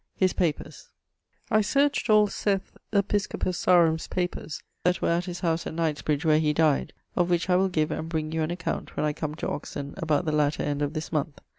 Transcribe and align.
<_His 0.19 0.35
papers._> 0.35 0.87
I 1.51 1.59
searcht 1.59 2.09
all 2.09 2.25
Seth, 2.25 2.75
episcopus 2.91 3.59
Sarum's, 3.59 4.07
papers 4.07 4.63
that 4.83 4.99
were 4.99 5.11
at 5.11 5.25
his 5.25 5.41
house 5.41 5.67
at 5.67 5.75
Knightsbridge 5.75 6.25
where 6.25 6.39
he 6.39 6.53
dyed: 6.53 6.91
of 7.15 7.29
which 7.29 7.51
I 7.51 7.55
will 7.55 7.69
give 7.69 7.91
and 7.91 8.09
bring 8.09 8.31
you 8.31 8.41
an 8.41 8.49
account 8.49 8.97
when 8.97 9.05
I 9.05 9.13
come 9.13 9.35
to 9.35 9.47
Oxon 9.49 9.93
about 9.97 10.25
the 10.25 10.31
latter 10.31 10.63
end 10.63 10.81
of 10.81 10.93
this 10.93 11.11
moneth. 11.11 11.39